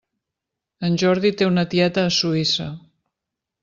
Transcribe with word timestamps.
En 0.87 0.95
Jordi 1.03 1.33
té 1.43 1.51
una 1.51 1.69
tieta 1.77 2.09
a 2.09 2.17
Suïssa. 2.19 2.71